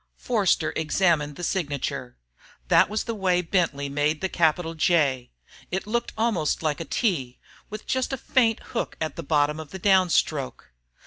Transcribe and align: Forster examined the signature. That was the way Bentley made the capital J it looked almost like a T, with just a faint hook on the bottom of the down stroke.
Forster 0.17 0.73
examined 0.75 1.35
the 1.35 1.43
signature. 1.43 2.17
That 2.69 2.89
was 2.89 3.03
the 3.03 3.13
way 3.13 3.43
Bentley 3.43 3.87
made 3.87 4.19
the 4.19 4.29
capital 4.29 4.73
J 4.73 5.29
it 5.69 5.85
looked 5.85 6.11
almost 6.17 6.63
like 6.63 6.79
a 6.79 6.85
T, 6.85 7.37
with 7.69 7.85
just 7.85 8.11
a 8.11 8.17
faint 8.17 8.61
hook 8.73 8.97
on 8.99 9.13
the 9.15 9.21
bottom 9.21 9.59
of 9.59 9.69
the 9.69 9.77
down 9.77 10.09
stroke. 10.09 10.71